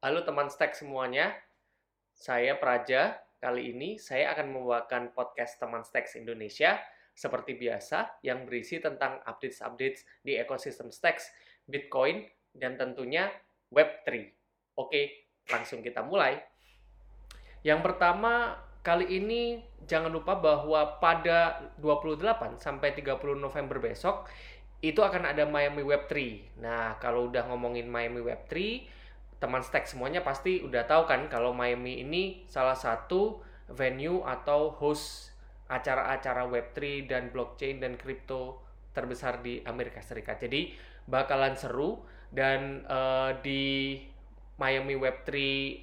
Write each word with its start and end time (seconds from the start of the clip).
Halo 0.00 0.24
teman 0.24 0.48
stack 0.48 0.72
semuanya, 0.72 1.36
saya 2.16 2.56
Praja. 2.56 3.20
Kali 3.36 3.68
ini 3.68 4.00
saya 4.00 4.32
akan 4.32 4.48
membawakan 4.48 5.12
podcast 5.12 5.60
teman 5.60 5.84
Stacks 5.84 6.16
Indonesia 6.16 6.80
seperti 7.12 7.60
biasa 7.60 8.24
yang 8.24 8.48
berisi 8.48 8.80
tentang 8.80 9.20
updates-updates 9.28 10.08
di 10.24 10.40
ekosistem 10.40 10.88
Stacks, 10.88 11.28
Bitcoin, 11.68 12.24
dan 12.56 12.80
tentunya 12.80 13.28
Web3. 13.68 14.08
Oke, 14.80 15.28
langsung 15.52 15.84
kita 15.84 16.00
mulai. 16.00 16.40
Yang 17.60 17.92
pertama, 17.92 18.56
kali 18.80 19.04
ini 19.04 19.60
jangan 19.84 20.08
lupa 20.08 20.32
bahwa 20.32 20.96
pada 20.96 21.60
28 21.76 22.56
sampai 22.56 22.96
30 22.96 23.20
November 23.36 23.76
besok 23.84 24.24
itu 24.80 25.04
akan 25.04 25.36
ada 25.36 25.44
Miami 25.44 25.84
Web3. 25.84 26.12
Nah, 26.56 26.96
kalau 26.96 27.28
udah 27.28 27.52
ngomongin 27.52 27.84
Miami 27.84 28.24
Web3, 28.24 28.56
teman 29.40 29.64
stack 29.64 29.88
semuanya 29.88 30.20
pasti 30.20 30.60
udah 30.60 30.84
tahu 30.84 31.08
kan 31.08 31.26
kalau 31.32 31.56
Miami 31.56 32.04
ini 32.04 32.44
salah 32.44 32.76
satu 32.76 33.40
venue 33.72 34.20
atau 34.22 34.70
host 34.76 35.32
acara-acara 35.70 36.44
Web3 36.44 37.08
dan 37.08 37.32
blockchain 37.32 37.80
dan 37.80 37.96
kripto 37.96 38.60
terbesar 38.92 39.40
di 39.40 39.62
Amerika 39.64 40.02
Serikat. 40.02 40.42
Jadi 40.42 40.74
bakalan 41.06 41.54
seru 41.56 42.02
dan 42.34 42.84
uh, 42.90 43.32
di 43.40 43.96
Miami 44.60 44.98
Web3 44.98 45.32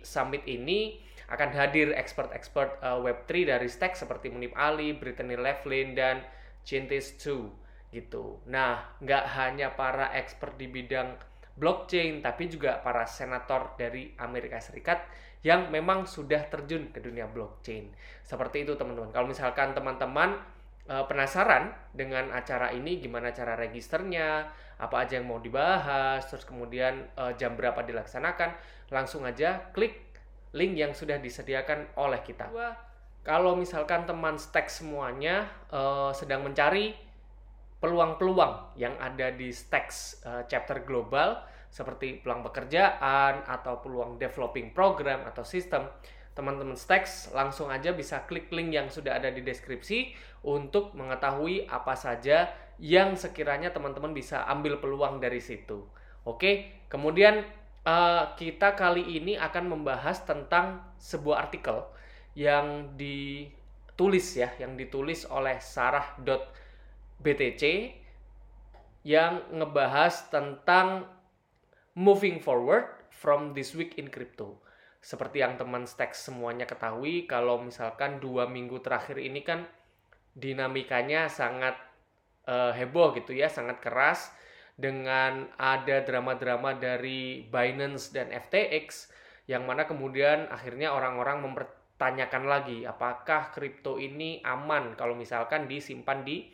Summit 0.05 0.45
ini 0.45 1.01
akan 1.27 1.49
hadir 1.55 1.91
expert-expert 1.97 2.79
uh, 2.79 2.99
Web3 3.01 3.57
dari 3.57 3.67
Stack 3.67 3.97
seperti 3.97 4.29
Munib 4.29 4.53
Ali, 4.53 4.93
Brittany 4.95 5.35
Levlin, 5.35 5.97
dan 5.97 6.23
Cintis 6.63 7.15
2 7.19 7.91
gitu. 7.91 8.39
Nah, 8.47 8.83
nggak 8.99 9.25
hanya 9.35 9.73
para 9.75 10.11
expert 10.13 10.59
di 10.59 10.67
bidang 10.67 11.15
blockchain, 11.57 12.21
tapi 12.21 12.47
juga 12.47 12.79
para 12.85 13.03
senator 13.09 13.73
dari 13.75 14.13
Amerika 14.21 14.61
Serikat 14.61 15.01
yang 15.41 15.69
memang 15.73 16.05
sudah 16.05 16.45
terjun 16.49 16.89
ke 16.93 17.01
dunia 17.01 17.25
blockchain. 17.29 17.89
Seperti 18.21 18.65
itu 18.65 18.77
teman-teman. 18.77 19.09
Kalau 19.09 19.27
misalkan 19.29 19.73
teman-teman 19.73 20.37
e, 20.85 20.95
penasaran 21.05 21.73
dengan 21.93 22.29
acara 22.33 22.73
ini, 22.73 23.01
gimana 23.01 23.33
cara 23.33 23.57
registernya, 23.57 24.49
apa 24.77 24.95
aja 25.05 25.17
yang 25.17 25.29
mau 25.29 25.41
dibahas, 25.41 26.25
terus 26.29 26.45
kemudian 26.45 27.09
e, 27.13 27.23
jam 27.37 27.57
berapa 27.57 27.81
dilaksanakan, 27.85 28.53
langsung 28.93 29.25
aja 29.25 29.73
klik 29.73 30.09
link 30.53 30.77
yang 30.77 30.93
sudah 30.93 31.17
disediakan 31.21 31.89
oleh 31.97 32.21
kita. 32.25 32.49
Kalau 33.27 33.59
misalkan 33.59 34.07
teman 34.07 34.39
stack 34.39 34.71
semuanya 34.71 35.45
e, 35.69 36.11
sedang 36.17 36.45
mencari 36.45 37.06
peluang-peluang 37.77 38.77
yang 38.79 38.97
ada 38.97 39.29
di 39.29 39.53
Stacks 39.53 40.21
uh, 40.25 40.43
chapter 40.49 40.81
global 40.81 41.37
seperti 41.69 42.23
peluang 42.23 42.41
pekerjaan 42.47 43.45
atau 43.45 43.83
peluang 43.83 44.17
developing 44.17 44.73
program 44.73 45.27
atau 45.27 45.45
sistem 45.45 45.85
teman-teman 46.37 46.77
Stacks 46.77 47.33
langsung 47.33 47.73
aja 47.73 47.93
bisa 47.97 48.25
klik 48.29 48.53
link 48.53 48.69
yang 48.69 48.87
sudah 48.93 49.17
ada 49.17 49.33
di 49.33 49.41
deskripsi 49.41 50.13
untuk 50.45 50.93
mengetahui 50.93 51.65
apa 51.65 51.97
saja 51.97 52.53
yang 52.77 53.17
sekiranya 53.17 53.73
teman-teman 53.73 54.13
bisa 54.13 54.45
ambil 54.45 54.77
peluang 54.77 55.17
dari 55.17 55.41
situ. 55.41 55.81
Oke, 56.29 56.85
kemudian 56.93 57.41
uh, 57.81 58.37
kita 58.37 58.77
kali 58.77 59.17
ini 59.17 59.33
akan 59.33 59.73
membahas 59.73 60.21
tentang 60.29 60.85
sebuah 61.01 61.49
artikel 61.49 61.81
yang 62.37 62.93
ditulis 62.93 64.37
ya, 64.37 64.53
yang 64.61 64.77
ditulis 64.77 65.25
oleh 65.33 65.57
Sarah 65.57 66.13
BTC 67.21 67.93
yang 69.07 69.45
ngebahas 69.55 70.27
tentang 70.27 71.07
moving 71.97 72.37
forward 72.43 72.85
from 73.09 73.55
this 73.57 73.73
week 73.73 73.97
in 73.97 74.11
crypto. 74.11 74.59
Seperti 75.01 75.41
yang 75.41 75.55
teman 75.55 75.87
Stacks 75.87 76.27
semuanya 76.27 76.67
ketahui, 76.67 77.25
kalau 77.25 77.63
misalkan 77.63 78.19
dua 78.19 78.45
minggu 78.45 78.83
terakhir 78.83 79.17
ini 79.17 79.41
kan 79.41 79.65
dinamikanya 80.37 81.31
sangat 81.31 81.79
uh, 82.45 82.75
heboh 82.75 83.15
gitu 83.17 83.33
ya, 83.33 83.49
sangat 83.49 83.81
keras 83.81 84.29
dengan 84.77 85.49
ada 85.57 86.05
drama-drama 86.05 86.77
dari 86.77 87.41
Binance 87.49 88.13
dan 88.13 88.29
FTX 88.29 89.09
yang 89.49 89.65
mana 89.65 89.89
kemudian 89.89 90.45
akhirnya 90.53 90.93
orang-orang 90.93 91.41
mempertanyakan 91.41 92.43
lagi 92.45 92.85
apakah 92.85 93.49
kripto 93.49 93.97
ini 93.97 94.43
aman 94.45 94.93
kalau 94.93 95.17
misalkan 95.17 95.65
disimpan 95.65 96.21
di 96.21 96.45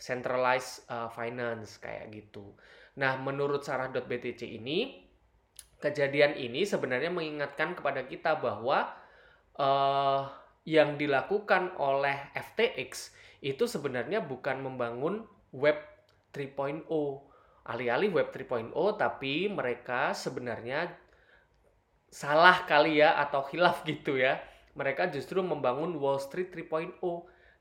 centralized 0.00 0.88
uh, 0.88 1.12
finance 1.12 1.76
kayak 1.76 2.08
gitu. 2.10 2.56
Nah, 2.96 3.20
menurut 3.20 3.62
sarah.btc 3.62 4.42
ini 4.48 5.06
kejadian 5.80 6.34
ini 6.36 6.64
sebenarnya 6.64 7.12
mengingatkan 7.12 7.76
kepada 7.76 8.08
kita 8.08 8.40
bahwa 8.40 8.90
uh, 9.60 10.28
yang 10.64 10.96
dilakukan 10.96 11.76
oleh 11.76 12.32
FTX 12.36 13.12
itu 13.40 13.64
sebenarnya 13.64 14.20
bukan 14.20 14.60
membangun 14.60 15.24
web 15.56 15.76
3.0 16.36 16.84
alih-alih 17.64 18.12
web 18.12 18.28
3.0 18.28 18.72
tapi 19.00 19.48
mereka 19.48 20.12
sebenarnya 20.12 20.92
salah 22.10 22.66
kali 22.68 23.00
ya 23.00 23.16
atau 23.16 23.46
hilaf 23.48 23.86
gitu 23.88 24.20
ya 24.20 24.40
mereka 24.76 25.08
justru 25.08 25.40
membangun 25.40 25.96
Wall 25.96 26.20
Street 26.20 26.52
3.0 26.52 27.00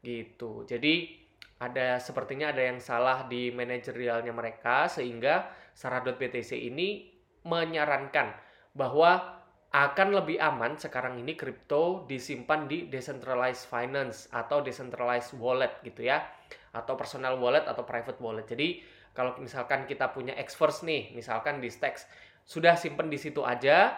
gitu 0.03 0.63
jadi 0.67 1.18
ada 1.59 1.99
sepertinya 1.99 2.55
ada 2.55 2.63
yang 2.63 2.79
salah 2.79 3.27
di 3.27 3.51
manajerialnya 3.51 4.31
mereka 4.31 4.87
sehingga 4.87 5.51
Sarah.btc 5.75 6.55
ini 6.55 7.11
menyarankan 7.43 8.31
bahwa 8.75 9.39
akan 9.69 10.17
lebih 10.17 10.41
aman 10.41 10.81
sekarang 10.81 11.21
ini 11.21 11.37
kripto 11.37 12.09
disimpan 12.09 12.65
di 12.65 12.89
decentralized 12.89 13.69
finance 13.69 14.25
atau 14.33 14.65
decentralized 14.65 15.37
wallet 15.37 15.69
gitu 15.85 16.09
ya 16.09 16.25
atau 16.73 16.97
personal 16.97 17.37
wallet 17.37 17.69
atau 17.69 17.85
private 17.85 18.17
wallet. 18.17 18.49
Jadi 18.49 18.81
kalau 19.13 19.37
misalkan 19.37 19.85
kita 19.85 20.09
punya 20.09 20.33
Xverse 20.41 20.81
nih, 20.87 21.13
misalkan 21.13 21.61
di 21.61 21.69
Stacks 21.69 22.09
sudah 22.49 22.73
simpan 22.73 23.13
di 23.13 23.19
situ 23.21 23.45
aja, 23.45 23.93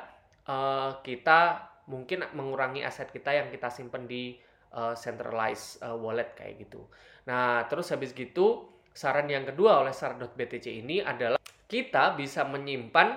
uh, 0.49 0.99
kita 1.05 1.71
mungkin 1.87 2.27
mengurangi 2.35 2.83
aset 2.83 3.07
kita 3.07 3.31
yang 3.31 3.47
kita 3.47 3.71
simpan 3.71 4.07
di 4.07 4.35
uh, 4.75 4.95
centralized 4.95 5.79
uh, 5.83 5.95
wallet 5.95 6.33
kayak 6.35 6.67
gitu. 6.67 6.83
Nah, 7.27 7.67
terus 7.67 7.91
habis 7.93 8.11
gitu 8.15 8.67
saran 8.91 9.27
yang 9.31 9.47
kedua 9.47 9.83
oleh 9.85 9.95
sar.btc 9.95 10.67
ini 10.67 10.99
adalah 10.99 11.39
kita 11.71 12.19
bisa 12.19 12.43
menyimpan 12.43 13.15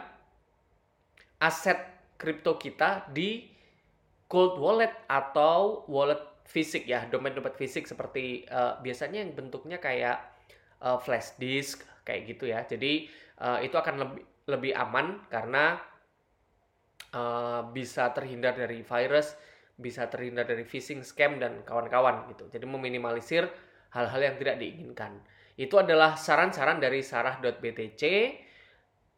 aset 1.42 1.78
kripto 2.14 2.54
kita 2.54 3.10
di 3.10 3.42
cold 4.30 4.56
wallet 4.62 4.94
atau 5.10 5.82
wallet 5.90 6.20
fisik 6.46 6.86
ya, 6.86 7.08
domain-domain 7.08 7.56
fisik 7.56 7.88
seperti 7.88 8.44
uh, 8.46 8.78
biasanya 8.78 9.24
yang 9.24 9.32
bentuknya 9.34 9.80
kayak 9.82 10.20
uh, 10.84 11.00
flash 11.00 11.34
disk 11.40 11.82
kayak 12.06 12.28
gitu 12.28 12.52
ya. 12.52 12.62
Jadi 12.62 13.08
uh, 13.40 13.58
itu 13.64 13.74
akan 13.74 13.94
lebih 13.98 14.22
lebih 14.44 14.72
aman 14.76 15.24
karena 15.32 15.80
uh, 17.16 17.64
bisa 17.72 18.12
terhindar 18.12 18.52
dari 18.52 18.84
virus 18.84 19.32
bisa 19.74 20.06
terhindar 20.06 20.46
dari 20.46 20.62
phishing, 20.62 21.02
scam 21.02 21.42
dan 21.42 21.66
kawan-kawan 21.66 22.30
gitu. 22.30 22.46
Jadi 22.50 22.66
meminimalisir 22.66 23.50
hal-hal 23.90 24.20
yang 24.22 24.36
tidak 24.38 24.56
diinginkan. 24.58 25.22
Itu 25.54 25.78
adalah 25.78 26.18
saran-saran 26.18 26.82
dari 26.82 27.02
sarah.btc 27.02 28.02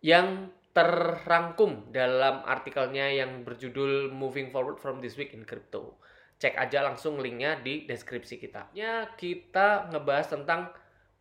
yang 0.04 0.52
terrangkum 0.76 1.88
dalam 1.88 2.44
artikelnya 2.44 3.08
yang 3.08 3.40
berjudul 3.48 4.12
Moving 4.12 4.52
Forward 4.52 4.76
from 4.76 5.00
This 5.00 5.16
Week 5.16 5.32
in 5.32 5.48
Crypto. 5.48 5.96
Cek 6.36 6.52
aja 6.52 6.84
langsung 6.84 7.16
linknya 7.16 7.56
di 7.64 7.88
deskripsi 7.88 8.36
kita. 8.36 8.68
Ya, 8.76 9.08
kita 9.16 9.88
ngebahas 9.88 10.36
tentang 10.36 10.68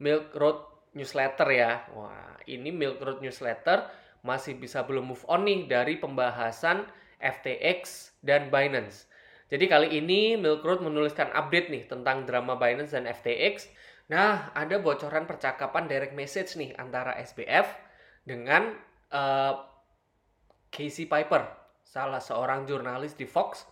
Milk 0.04 0.36
Road 0.36 0.92
Newsletter 0.92 1.48
ya. 1.56 1.88
Wah, 1.96 2.36
ini 2.52 2.68
Milk 2.76 3.00
Road 3.00 3.24
Newsletter 3.24 3.88
masih 4.28 4.60
bisa 4.60 4.84
belum 4.84 5.16
move 5.16 5.24
on 5.32 5.48
nih 5.48 5.72
dari 5.72 5.96
pembahasan 5.96 6.84
FTX 7.24 8.12
dan 8.20 8.52
Binance. 8.52 9.08
Jadi 9.46 9.66
kali 9.70 9.88
ini 10.02 10.34
Milk 10.34 10.66
Road 10.66 10.82
menuliskan 10.82 11.30
update 11.30 11.70
nih 11.70 11.84
tentang 11.86 12.26
drama 12.26 12.58
Binance 12.58 12.98
dan 12.98 13.06
FTX. 13.06 13.70
Nah, 14.10 14.50
ada 14.58 14.82
bocoran 14.82 15.30
percakapan 15.30 15.86
direct 15.86 16.18
message 16.18 16.58
nih 16.58 16.74
antara 16.78 17.14
SBF 17.22 17.70
dengan 18.26 18.74
uh, 19.14 19.54
Casey 20.74 21.06
Piper, 21.06 21.46
salah 21.86 22.22
seorang 22.22 22.66
jurnalis 22.66 23.14
di 23.14 23.30
Fox. 23.30 23.66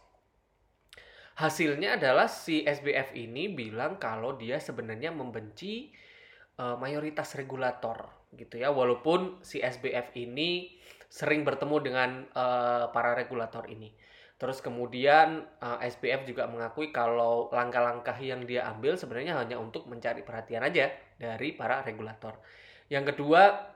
Hasilnya 1.33 1.97
adalah 1.97 2.29
si 2.29 2.61
SBF 2.61 3.17
ini 3.17 3.49
bilang 3.49 3.97
kalau 3.97 4.37
dia 4.37 4.61
sebenarnya 4.61 5.09
membenci 5.09 5.89
uh, 6.61 6.77
mayoritas 6.77 7.33
regulator 7.33 8.29
gitu 8.37 8.61
ya, 8.61 8.69
walaupun 8.69 9.41
si 9.41 9.57
SBF 9.57 10.13
ini 10.21 10.77
sering 11.09 11.41
bertemu 11.41 11.77
dengan 11.81 12.09
uh, 12.37 12.93
para 12.93 13.17
regulator 13.17 13.65
ini. 13.69 14.12
Terus 14.37 14.59
kemudian 14.59 15.45
uh, 15.61 15.79
eh, 15.79 15.87
SPF 15.87 16.27
juga 16.27 16.49
mengakui 16.49 16.89
kalau 16.89 17.47
langkah-langkah 17.53 18.17
yang 18.19 18.43
dia 18.43 18.67
ambil 18.67 18.97
sebenarnya 18.97 19.39
hanya 19.39 19.55
untuk 19.61 19.85
mencari 19.87 20.25
perhatian 20.25 20.65
aja 20.65 20.91
dari 21.15 21.53
para 21.53 21.85
regulator. 21.85 22.41
Yang 22.91 23.15
kedua, 23.15 23.71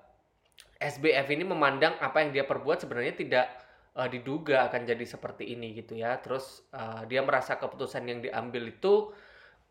SBF 0.77 1.27
ini 1.33 1.45
memandang 1.47 1.95
apa 1.97 2.21
yang 2.21 2.33
dia 2.33 2.45
perbuat 2.45 2.83
sebenarnya 2.83 3.13
tidak 3.17 3.47
uh, 3.97 4.05
diduga 4.05 4.69
akan 4.69 4.85
jadi 4.85 5.05
seperti 5.05 5.57
ini 5.57 5.73
gitu 5.77 5.97
ya. 5.97 6.21
Terus 6.21 6.65
uh, 6.73 7.05
dia 7.09 7.25
merasa 7.25 7.57
keputusan 7.57 8.05
yang 8.05 8.19
diambil 8.21 8.69
itu 8.69 9.13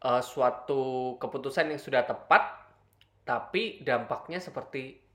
uh, 0.02 0.22
suatu 0.22 1.14
keputusan 1.22 1.70
yang 1.70 1.80
sudah 1.80 2.02
tepat, 2.02 2.62
tapi 3.22 3.82
dampaknya 3.86 4.42
seperti 4.42 5.05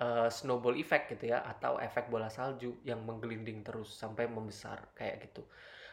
uh, 0.00 0.28
snowball 0.32 0.74
effect 0.80 1.12
gitu 1.14 1.36
ya, 1.36 1.44
atau 1.44 1.76
efek 1.78 2.08
bola 2.08 2.32
salju 2.32 2.80
yang 2.82 3.04
menggelinding 3.04 3.62
terus 3.62 3.92
sampai 3.92 4.26
membesar 4.26 4.90
kayak 4.96 5.30
gitu. 5.30 5.44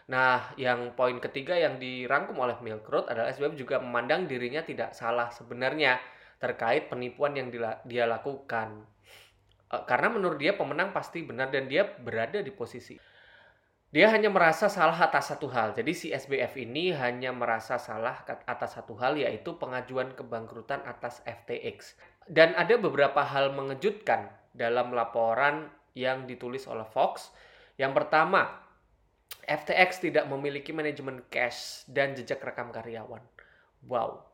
Nah, 0.08 0.56
yang 0.56 0.96
poin 0.96 1.20
ketiga 1.20 1.60
yang 1.60 1.84
dirangkum 1.84 2.40
oleh 2.40 2.56
Milk 2.64 2.88
Road 2.88 3.12
adalah 3.12 3.28
SBF 3.28 3.60
juga 3.60 3.84
memandang 3.84 4.24
dirinya 4.24 4.64
tidak 4.64 4.96
salah 4.96 5.28
sebenarnya 5.28 6.00
terkait 6.40 6.88
penipuan 6.88 7.36
yang 7.36 7.52
dia 7.84 8.06
lakukan. 8.08 8.88
Eh, 9.68 9.84
karena 9.84 10.08
menurut 10.16 10.40
dia 10.40 10.56
pemenang 10.56 10.96
pasti 10.96 11.28
benar 11.28 11.52
dan 11.52 11.68
dia 11.68 11.84
berada 11.84 12.40
di 12.40 12.52
posisi. 12.56 12.96
Dia 13.88 14.12
hanya 14.12 14.28
merasa 14.28 14.68
salah 14.68 15.00
atas 15.00 15.32
satu 15.32 15.48
hal. 15.48 15.72
Jadi 15.72 15.96
si 15.96 16.08
SBF 16.12 16.60
ini 16.60 16.92
hanya 16.92 17.32
merasa 17.32 17.80
salah 17.80 18.20
atas 18.28 18.76
satu 18.76 19.00
hal 19.00 19.16
yaitu 19.16 19.56
pengajuan 19.56 20.12
kebangkrutan 20.12 20.84
atas 20.84 21.24
FTX. 21.24 21.96
Dan 22.28 22.52
ada 22.60 22.76
beberapa 22.76 23.24
hal 23.24 23.56
mengejutkan 23.56 24.28
dalam 24.52 24.92
laporan 24.92 25.72
yang 25.96 26.28
ditulis 26.28 26.68
oleh 26.68 26.84
Fox. 26.84 27.32
Yang 27.80 28.04
pertama, 28.04 28.60
FTX 29.48 30.04
tidak 30.04 30.28
memiliki 30.28 30.76
manajemen 30.76 31.24
cash 31.32 31.88
dan 31.88 32.12
jejak 32.12 32.44
rekam 32.44 32.76
karyawan. 32.76 33.24
Wow. 33.88 34.28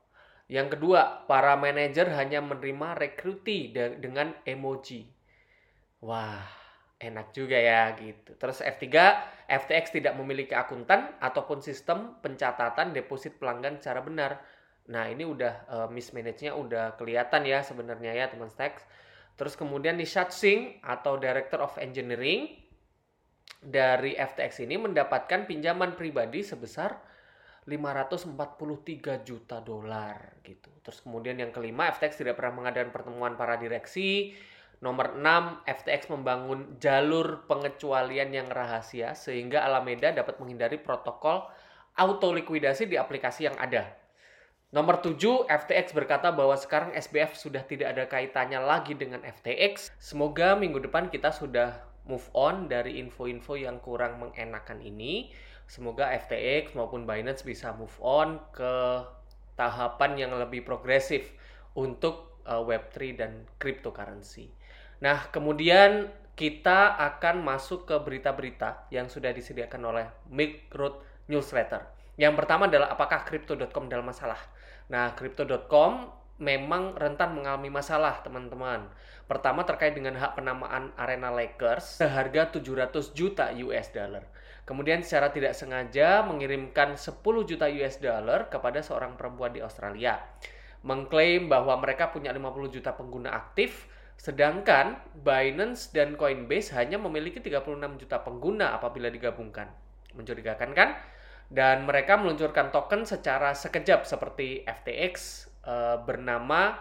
Yang 0.50 0.78
kedua, 0.78 1.30
para 1.30 1.54
manajer 1.54 2.10
hanya 2.18 2.42
menerima 2.42 2.98
rekruti 2.98 3.70
dengan 3.74 4.34
emoji. 4.50 5.06
Wah, 6.02 6.63
enak 7.00 7.36
juga 7.36 7.58
ya 7.60 7.94
gitu. 7.98 8.36
Terus 8.38 8.64
F3, 8.64 8.88
FTX 9.48 9.94
tidak 9.94 10.14
memiliki 10.16 10.56
akuntan 10.56 11.14
ataupun 11.20 11.60
sistem 11.60 12.18
pencatatan 12.24 12.96
deposit 12.96 13.38
pelanggan 13.38 13.78
secara 13.82 14.02
benar. 14.02 14.32
Nah, 14.92 15.08
ini 15.08 15.24
udah 15.24 15.54
uh, 15.68 15.90
mismanage-nya 15.92 16.56
udah 16.56 17.00
kelihatan 17.00 17.48
ya 17.48 17.64
sebenarnya 17.64 18.12
ya 18.16 18.26
teman 18.28 18.52
Stacks. 18.52 18.84
Terus 19.34 19.58
kemudian 19.58 19.98
Nishad 19.98 20.30
Singh 20.30 20.84
atau 20.84 21.18
Director 21.18 21.64
of 21.64 21.76
Engineering 21.82 22.54
dari 23.64 24.14
FTX 24.20 24.68
ini 24.68 24.76
mendapatkan 24.76 25.48
pinjaman 25.48 25.96
pribadi 25.96 26.44
sebesar 26.44 27.00
543 27.64 29.24
juta 29.24 29.64
dolar 29.64 30.44
gitu. 30.44 30.68
Terus 30.84 31.00
kemudian 31.00 31.40
yang 31.40 31.56
kelima, 31.56 31.88
FTX 31.96 32.20
tidak 32.20 32.36
pernah 32.36 32.60
mengadakan 32.60 32.92
pertemuan 32.92 33.40
para 33.40 33.56
direksi. 33.56 34.36
Nomor 34.84 35.16
6, 35.16 35.64
FTX 35.64 36.12
membangun 36.12 36.76
jalur 36.84 37.48
pengecualian 37.48 38.36
yang 38.36 38.52
rahasia 38.52 39.16
sehingga 39.16 39.64
Alameda 39.64 40.12
dapat 40.12 40.44
menghindari 40.44 40.76
protokol 40.76 41.48
auto 41.96 42.36
likuidasi 42.36 42.92
di 42.92 43.00
aplikasi 43.00 43.48
yang 43.48 43.56
ada. 43.56 43.96
Nomor 44.76 45.00
7, 45.00 45.48
FTX 45.48 45.96
berkata 45.96 46.36
bahwa 46.36 46.60
sekarang 46.60 46.92
SBF 46.98 47.40
sudah 47.40 47.64
tidak 47.64 47.96
ada 47.96 48.04
kaitannya 48.12 48.60
lagi 48.60 48.92
dengan 48.98 49.24
FTX. 49.24 49.96
Semoga 50.04 50.60
minggu 50.60 50.84
depan 50.84 51.08
kita 51.08 51.32
sudah 51.32 51.80
move 52.04 52.28
on 52.36 52.68
dari 52.68 53.00
info-info 53.00 53.56
yang 53.56 53.80
kurang 53.80 54.20
mengenakan 54.20 54.84
ini. 54.84 55.32
Semoga 55.64 56.12
FTX 56.12 56.76
maupun 56.76 57.08
Binance 57.08 57.48
bisa 57.48 57.72
move 57.72 57.96
on 58.04 58.42
ke 58.52 59.06
tahapan 59.56 60.20
yang 60.20 60.36
lebih 60.36 60.68
progresif 60.68 61.32
untuk 61.78 62.42
uh, 62.50 62.60
Web3 62.60 62.98
dan 63.16 63.32
cryptocurrency. 63.62 64.52
Nah, 65.04 65.28
kemudian 65.36 66.08
kita 66.34 66.96
akan 66.96 67.44
masuk 67.44 67.84
ke 67.92 67.96
berita-berita 68.00 68.88
yang 68.88 69.12
sudah 69.12 69.36
disediakan 69.36 69.82
oleh 69.84 70.06
Milk 70.32 70.72
Road 70.72 70.96
Newsletter. 71.28 71.84
Yang 72.16 72.34
pertama 72.40 72.72
adalah 72.72 72.96
apakah 72.96 73.28
crypto.com 73.28 73.92
dalam 73.92 74.08
masalah. 74.08 74.40
Nah, 74.88 75.12
crypto.com 75.12 76.08
memang 76.40 76.96
rentan 76.96 77.36
mengalami 77.36 77.68
masalah, 77.70 78.24
teman-teman. 78.24 78.88
Pertama 79.28 79.68
terkait 79.68 79.92
dengan 79.92 80.16
hak 80.16 80.40
penamaan 80.40 80.96
Arena 80.96 81.36
Lakers 81.36 82.00
seharga 82.00 82.50
700 82.56 83.12
juta 83.12 83.52
US 83.68 83.92
dollar. 83.92 84.24
Kemudian 84.64 85.04
secara 85.04 85.36
tidak 85.36 85.52
sengaja 85.56 86.24
mengirimkan 86.24 86.96
10 86.96 87.20
juta 87.44 87.68
US 87.68 88.00
dollar 88.00 88.48
kepada 88.48 88.80
seorang 88.80 89.20
perempuan 89.20 89.52
di 89.52 89.60
Australia. 89.60 90.20
Mengklaim 90.84 91.48
bahwa 91.48 91.76
mereka 91.80 92.12
punya 92.12 92.32
50 92.36 92.76
juta 92.76 92.92
pengguna 92.96 93.32
aktif, 93.32 93.88
sedangkan 94.18 95.00
Binance 95.20 95.92
dan 95.92 96.16
Coinbase 96.16 96.74
hanya 96.78 96.96
memiliki 97.00 97.44
36 97.44 98.02
juta 98.02 98.24
pengguna 98.24 98.76
apabila 98.76 99.12
digabungkan. 99.12 99.68
Mencurigakan 100.16 100.72
kan? 100.72 100.96
Dan 101.52 101.86
mereka 101.86 102.18
meluncurkan 102.18 102.72
token 102.72 103.06
secara 103.06 103.54
sekejap 103.54 104.08
seperti 104.08 104.64
FTX 104.64 105.14
uh, 105.68 106.02
bernama 106.02 106.80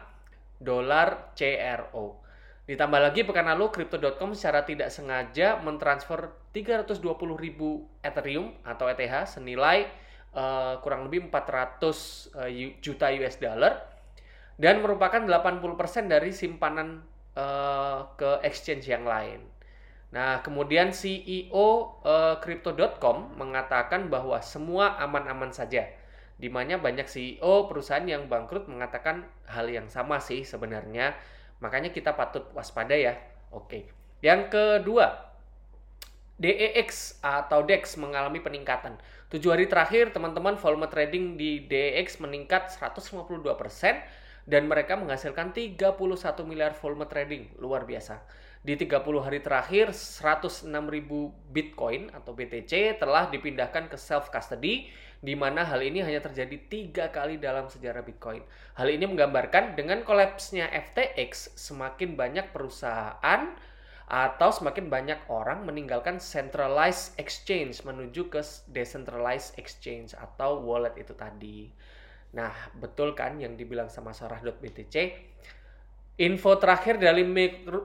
dolar 0.63 1.35
CRO. 1.35 2.23
Ditambah 2.63 3.01
lagi 3.03 3.27
pekan 3.27 3.51
lalu 3.51 3.75
crypto.com 3.75 4.39
secara 4.39 4.63
tidak 4.63 4.95
sengaja 4.95 5.59
mentransfer 5.59 6.31
320 6.55 7.03
ribu 7.35 7.91
Ethereum 8.07 8.55
atau 8.63 8.87
ETH 8.87 9.27
senilai 9.27 9.91
uh, 10.37 10.79
kurang 10.79 11.11
lebih 11.11 11.27
400 11.27 11.83
uh, 11.83 12.47
eh, 12.47 12.79
juta 12.79 13.11
US 13.19 13.37
dollar 13.43 13.83
dan 14.61 14.79
merupakan 14.79 15.19
80% 15.19 16.07
dari 16.07 16.31
simpanan 16.31 17.03
uh, 17.37 18.09
ke 18.17 18.43
exchange 18.45 18.89
yang 18.89 19.07
lain. 19.07 19.45
Nah, 20.13 20.45
kemudian 20.45 20.93
CEO 20.93 22.01
uh, 22.05 22.37
crypto.com 22.41 23.37
mengatakan 23.41 24.13
bahwa 24.13 24.41
semua 24.45 25.01
aman-aman 25.01 25.53
saja. 25.53 25.89
Di 26.37 26.51
mana 26.51 26.77
banyak 26.77 27.07
CEO 27.07 27.71
perusahaan 27.71 28.05
yang 28.05 28.27
bangkrut 28.29 28.67
mengatakan 28.69 29.25
hal 29.47 29.71
yang 29.71 29.87
sama 29.87 30.19
sih 30.19 30.43
sebenarnya 30.43 31.15
Makanya 31.63 31.95
kita 31.95 32.19
patut 32.19 32.51
waspada 32.53 32.99
ya. 32.99 33.15
Oke. 33.55 33.87
Yang 34.19 34.51
kedua, 34.51 35.31
DEX 36.43 37.23
atau 37.23 37.63
DEX 37.63 37.95
mengalami 38.03 38.43
peningkatan. 38.43 38.99
Tujuh 39.31 39.55
hari 39.55 39.71
terakhir, 39.71 40.11
teman-teman, 40.11 40.59
volume 40.59 40.91
trading 40.91 41.39
di 41.39 41.63
DEX 41.71 42.19
meningkat 42.19 42.75
152% 42.75 43.47
dan 44.47 44.67
mereka 44.67 44.99
menghasilkan 44.99 45.55
31 45.55 45.99
miliar 46.47 46.75
volume 46.75 47.07
trading. 47.07 47.53
Luar 47.63 47.87
biasa. 47.87 48.23
Di 48.63 48.79
30 48.79 49.03
hari 49.19 49.43
terakhir, 49.43 49.91
106.000 49.91 50.71
Bitcoin 51.51 52.15
atau 52.15 52.31
BTC 52.31 53.03
telah 53.03 53.27
dipindahkan 53.27 53.91
ke 53.91 53.99
self-custody 53.99 54.87
di 55.23 55.35
mana 55.35 55.67
hal 55.67 55.83
ini 55.83 56.03
hanya 56.03 56.23
terjadi 56.23 56.59
tiga 56.71 57.11
kali 57.11 57.43
dalam 57.43 57.67
sejarah 57.67 58.07
Bitcoin. 58.07 58.43
Hal 58.79 58.87
ini 58.87 59.07
menggambarkan 59.07 59.75
dengan 59.75 60.07
kolapsnya 60.07 60.71
FTX, 60.71 61.59
semakin 61.59 62.15
banyak 62.15 62.55
perusahaan 62.55 63.55
atau 64.07 64.51
semakin 64.51 64.91
banyak 64.91 65.19
orang 65.31 65.63
meninggalkan 65.63 66.19
centralized 66.19 67.19
exchange 67.19 67.83
menuju 67.87 68.31
ke 68.31 68.43
decentralized 68.71 69.59
exchange 69.59 70.15
atau 70.19 70.63
wallet 70.63 70.95
itu 70.99 71.15
tadi. 71.15 71.71
Nah, 72.33 72.53
betul 72.81 73.13
kan 73.13 73.37
yang 73.37 73.57
dibilang 73.57 73.93
sama 73.93 74.17
Sorah.btc? 74.17 74.97
Info 76.21 76.53
terakhir 76.61 77.01
dari 77.01 77.25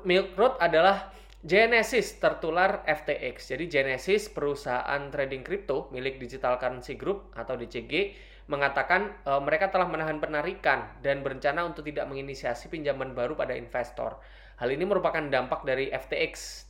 Milk 0.03 0.35
Road 0.35 0.59
adalah 0.59 1.11
Genesis 1.47 2.19
tertular 2.19 2.83
FTX. 2.83 3.55
Jadi 3.55 3.65
Genesis 3.71 4.27
perusahaan 4.27 4.99
trading 5.07 5.47
kripto 5.47 5.87
milik 5.95 6.19
Digital 6.19 6.59
Currency 6.59 6.99
Group 6.99 7.31
atau 7.37 7.55
DCG 7.55 8.11
mengatakan 8.51 9.15
e, 9.23 9.31
mereka 9.43 9.71
telah 9.71 9.87
menahan 9.87 10.19
penarikan 10.19 10.91
dan 10.99 11.23
berencana 11.23 11.63
untuk 11.67 11.87
tidak 11.87 12.07
menginisiasi 12.09 12.67
pinjaman 12.67 13.15
baru 13.15 13.35
pada 13.37 13.55
investor. 13.55 14.19
Hal 14.57 14.73
ini 14.73 14.83
merupakan 14.83 15.21
dampak 15.21 15.63
dari 15.63 15.87
FTX. 15.93 16.65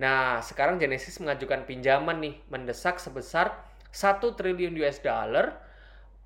Nah, 0.00 0.40
sekarang 0.40 0.80
Genesis 0.80 1.20
mengajukan 1.20 1.68
pinjaman 1.68 2.18
nih 2.24 2.34
mendesak 2.48 2.96
sebesar 2.96 3.52
1 3.92 4.22
triliun 4.38 4.74
US 4.80 4.98
dollar. 5.04 5.69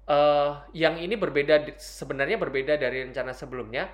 Uh, 0.04 0.60
yang 0.76 1.00
ini 1.00 1.16
berbeda 1.16 1.80
sebenarnya 1.80 2.36
berbeda 2.36 2.76
dari 2.76 3.08
rencana 3.08 3.32
sebelumnya 3.32 3.88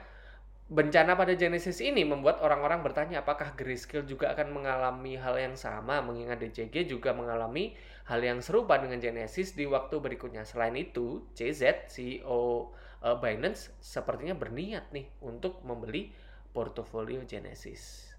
bencana 0.71 1.19
pada 1.19 1.35
Genesis 1.35 1.83
ini 1.83 2.07
membuat 2.07 2.43
orang-orang 2.47 2.87
bertanya 2.87 3.27
apakah 3.27 3.59
Grayscale 3.59 4.07
juga 4.07 4.31
akan 4.31 4.55
mengalami 4.55 5.19
hal 5.19 5.35
yang 5.35 5.59
sama 5.59 5.99
mengingat 5.99 6.39
DCG 6.39 6.87
juga 6.87 7.11
mengalami 7.11 7.75
hal 8.07 8.23
yang 8.23 8.39
serupa 8.39 8.79
dengan 8.79 9.03
Genesis 9.03 9.59
di 9.59 9.67
waktu 9.67 9.99
berikutnya. 9.99 10.47
Selain 10.47 10.79
itu, 10.79 11.27
CZ 11.35 11.91
CEO 11.91 12.71
uh, 13.03 13.03
eh, 13.03 13.17
Binance 13.19 13.75
sepertinya 13.83 14.39
berniat 14.39 14.95
nih 14.95 15.11
untuk 15.27 15.59
membeli 15.67 16.15
portofolio 16.55 17.27
Genesis. 17.27 18.15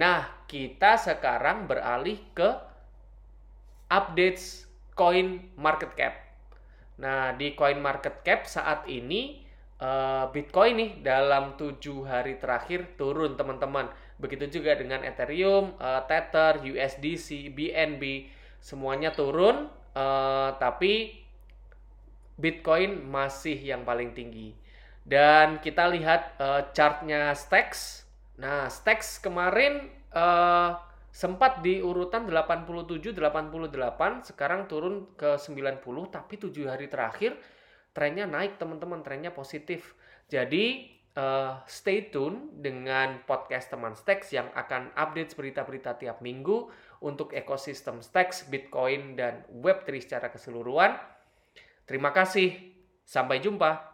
Nah, 0.00 0.44
kita 0.48 0.96
sekarang 0.96 1.68
beralih 1.68 2.16
ke 2.32 2.48
updates 3.92 4.64
coin 4.96 5.52
market 5.60 5.92
cap. 6.00 6.23
Nah, 7.00 7.34
di 7.34 7.58
coin 7.58 7.78
market 7.82 8.22
cap 8.22 8.46
saat 8.46 8.86
ini 8.86 9.42
uh, 9.82 10.30
Bitcoin 10.30 10.74
nih 10.78 10.90
dalam 11.02 11.58
tujuh 11.58 12.06
hari 12.06 12.38
terakhir 12.38 12.94
turun 12.94 13.34
teman-teman. 13.34 13.90
Begitu 14.22 14.60
juga 14.60 14.78
dengan 14.78 15.02
Ethereum, 15.02 15.74
uh, 15.82 16.06
Tether, 16.06 16.62
USDC, 16.62 17.50
BNB, 17.50 18.30
semuanya 18.62 19.10
turun. 19.10 19.66
Uh, 19.94 20.54
tapi 20.58 21.22
Bitcoin 22.34 23.06
masih 23.10 23.58
yang 23.58 23.86
paling 23.86 24.14
tinggi. 24.14 24.54
Dan 25.04 25.60
kita 25.60 25.84
lihat 25.92 26.40
chartnya 26.72 27.36
Stacks. 27.36 28.08
Nah, 28.40 28.72
Stacks 28.72 29.20
kemarin 29.20 29.92
sempat 31.14 31.62
di 31.62 31.78
urutan 31.78 32.26
87 32.26 33.14
88 33.14 34.34
sekarang 34.34 34.66
turun 34.66 35.14
ke 35.14 35.38
90 35.38 35.78
tapi 36.10 36.34
7 36.42 36.50
hari 36.66 36.90
terakhir 36.90 37.38
trennya 37.94 38.26
naik 38.26 38.58
teman-teman 38.58 39.06
trennya 39.06 39.30
positif 39.30 39.94
jadi 40.26 40.90
uh, 41.14 41.62
stay 41.70 42.10
tune 42.10 42.50
dengan 42.58 43.22
podcast 43.24 43.70
teman 43.70 43.94
Stacks 43.94 44.34
yang 44.34 44.50
akan 44.52 44.90
update 44.98 45.38
berita-berita 45.38 45.96
tiap 45.98 46.18
minggu 46.20 46.68
untuk 47.02 47.30
ekosistem 47.32 48.02
Stacks, 48.02 48.46
Bitcoin 48.50 49.14
dan 49.14 49.46
Web3 49.50 49.88
secara 50.02 50.28
keseluruhan. 50.30 50.98
Terima 51.84 52.10
kasih. 52.10 52.74
Sampai 53.04 53.44
jumpa. 53.44 53.93